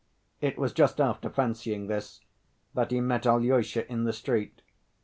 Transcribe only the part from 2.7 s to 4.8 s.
that he met Alyosha in the street.